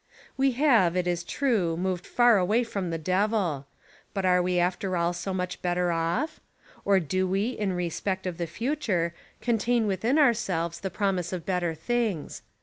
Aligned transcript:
We 0.35 0.53
have, 0.53 0.95
it 0.97 1.05
is 1.05 1.23
true, 1.23 1.77
moved 1.77 2.07
far 2.07 2.39
away 2.39 2.63
from 2.63 2.89
the 2.89 2.97
Devil; 2.97 3.67
but 4.15 4.25
are 4.25 4.41
we 4.41 4.57
after 4.57 4.97
all 4.97 5.13
so 5.13 5.31
much 5.31 5.61
better 5.61 5.91
off? 5.91 6.39
or 6.83 6.99
do 6.99 7.27
we, 7.27 7.49
in 7.51 7.73
respect 7.73 8.25
of 8.25 8.39
the 8.39 8.47
future, 8.47 9.13
contain 9.41 9.85
within 9.85 10.17
ourselves 10.17 10.79
the 10.79 10.89
promise 10.89 11.31
of 11.31 11.45
better 11.45 11.75
things. 11.75 12.41